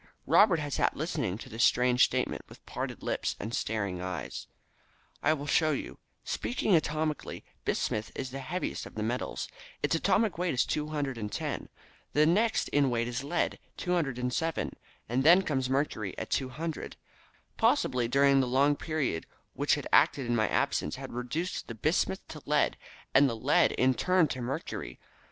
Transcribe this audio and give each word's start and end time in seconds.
Robert 0.25 0.57
had 0.57 0.73
sat 0.73 0.97
listening 0.97 1.37
to 1.37 1.47
this 1.47 1.63
strange 1.63 2.03
statement 2.05 2.41
with 2.49 2.65
parted 2.65 3.03
lips 3.03 3.35
and 3.39 3.53
staring 3.53 4.01
eyes. 4.01 4.47
"I 5.21 5.33
will 5.33 5.45
show 5.45 5.73
you. 5.73 5.99
Speaking 6.23 6.71
atomically, 6.71 7.43
bismuth 7.65 8.11
is 8.15 8.31
the 8.31 8.39
heaviest 8.39 8.87
of 8.87 8.95
the 8.95 9.03
metals. 9.03 9.47
Its 9.83 9.93
atomic 9.93 10.39
weight 10.39 10.55
is 10.55 10.65
210. 10.65 11.69
The 12.13 12.25
next 12.25 12.67
in 12.69 12.89
weight 12.89 13.07
is 13.07 13.23
lead, 13.23 13.59
207, 13.77 14.73
and 15.07 15.23
then 15.23 15.43
comes 15.43 15.69
mercury 15.69 16.17
at 16.17 16.31
200. 16.31 16.95
Possibly 17.57 18.07
the 18.07 18.33
long 18.47 18.75
period 18.75 19.25
during 19.25 19.51
which 19.53 19.75
the 19.75 19.83
current 19.83 19.91
had 19.93 19.99
acted 20.01 20.25
in 20.25 20.35
my 20.35 20.47
absence 20.47 20.95
had 20.95 21.13
reduced 21.13 21.67
the 21.67 21.75
bismuth 21.75 22.27
to 22.29 22.41
lead 22.47 22.75
and 23.13 23.29
the 23.29 23.35
lead 23.35 23.71
in 23.73 23.93
turn 23.93 24.27
to 24.29 24.41
mercury. 24.41 24.97